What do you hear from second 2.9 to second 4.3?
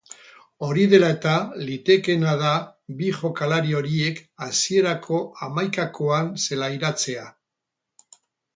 bi jokalari horiek